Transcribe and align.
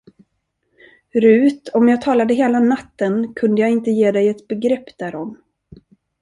Rut, 1.13 1.69
om 1.73 1.89
jag 1.89 2.01
talade 2.01 2.33
hela 2.33 2.59
natten, 2.59 3.33
kunde 3.33 3.61
jag 3.61 3.71
inte 3.71 3.91
ge 3.91 4.11
dig 4.11 4.27
ett 4.27 4.47
begrepp 4.47 4.97
därom. 4.97 5.37